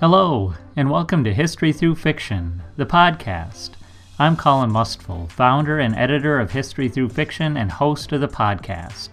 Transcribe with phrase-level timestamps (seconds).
[0.00, 3.72] Hello, and welcome to History Through Fiction, the podcast
[4.18, 9.10] I'm Colin Mustful, founder and editor of History Through Fiction and host of the podcast.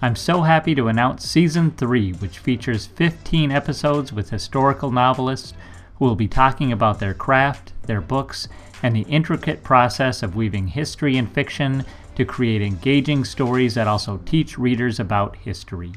[0.00, 5.52] I'm so happy to announce Season 3, which features 15 episodes with historical novelists
[5.98, 8.48] who will be talking about their craft, their books,
[8.82, 11.84] and the intricate process of weaving history and fiction
[12.16, 15.92] to create engaging stories that also teach readers about history.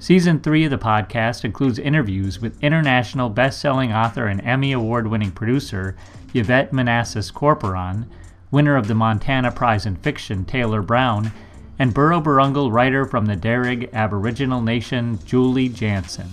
[0.00, 5.94] Season 3 of the podcast includes interviews with international best-selling author and Emmy Award-winning producer
[6.32, 8.06] Yvette Manessis Corporon,
[8.50, 11.30] winner of the Montana Prize in Fiction Taylor Brown,
[11.78, 16.30] and Burruberongal writer from the Darug Aboriginal Nation Julie Janson.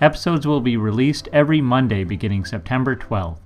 [0.00, 3.36] Episodes will be released every Monday beginning September 12th.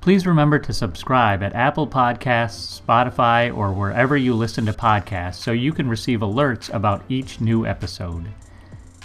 [0.00, 5.52] Please remember to subscribe at Apple Podcasts, Spotify, or wherever you listen to podcasts so
[5.52, 8.26] you can receive alerts about each new episode.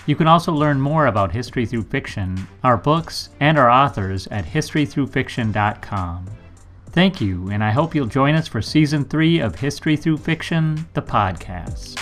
[0.05, 4.45] You can also learn more about History Through Fiction, our books, and our authors at
[4.45, 6.25] historythroughfiction.com.
[6.91, 10.87] Thank you, and I hope you'll join us for Season 3 of History Through Fiction,
[10.93, 11.97] the podcast.